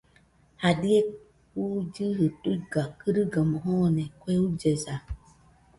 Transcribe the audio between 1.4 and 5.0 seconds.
juillɨji tuiga kɨrɨgaɨmo joone kue ullesa.